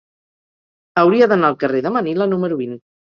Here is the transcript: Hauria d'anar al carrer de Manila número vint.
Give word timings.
Hauria 1.01 1.27
d'anar 1.31 1.51
al 1.53 1.57
carrer 1.65 1.81
de 1.89 1.91
Manila 1.99 2.27
número 2.33 2.59
vint. 2.63 2.75